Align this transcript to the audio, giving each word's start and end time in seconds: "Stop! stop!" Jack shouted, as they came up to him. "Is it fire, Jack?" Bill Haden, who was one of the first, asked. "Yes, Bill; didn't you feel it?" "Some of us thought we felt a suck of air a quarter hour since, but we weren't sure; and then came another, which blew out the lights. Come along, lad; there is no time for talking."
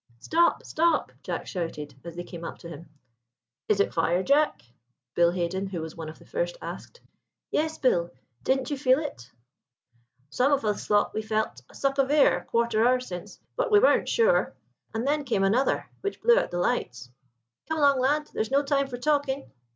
"Stop! 0.17 0.65
stop!" 0.65 1.11
Jack 1.21 1.45
shouted, 1.45 1.93
as 2.03 2.15
they 2.15 2.23
came 2.23 2.43
up 2.43 2.57
to 2.57 2.67
him. 2.67 2.89
"Is 3.69 3.79
it 3.79 3.93
fire, 3.93 4.23
Jack?" 4.23 4.63
Bill 5.13 5.29
Haden, 5.29 5.67
who 5.67 5.79
was 5.79 5.95
one 5.95 6.09
of 6.09 6.17
the 6.17 6.25
first, 6.25 6.57
asked. 6.59 7.01
"Yes, 7.51 7.77
Bill; 7.77 8.09
didn't 8.43 8.71
you 8.71 8.79
feel 8.79 8.97
it?" 8.97 9.31
"Some 10.31 10.51
of 10.53 10.65
us 10.65 10.87
thought 10.87 11.13
we 11.13 11.21
felt 11.21 11.61
a 11.69 11.75
suck 11.75 11.99
of 11.99 12.09
air 12.09 12.39
a 12.39 12.43
quarter 12.45 12.83
hour 12.83 12.99
since, 12.99 13.39
but 13.55 13.69
we 13.69 13.79
weren't 13.79 14.09
sure; 14.09 14.55
and 14.91 15.05
then 15.05 15.23
came 15.23 15.43
another, 15.43 15.87
which 16.01 16.19
blew 16.23 16.39
out 16.39 16.49
the 16.49 16.57
lights. 16.57 17.11
Come 17.69 17.77
along, 17.77 17.99
lad; 17.99 18.25
there 18.33 18.41
is 18.41 18.49
no 18.49 18.63
time 18.63 18.87
for 18.87 18.97
talking." 18.97 19.51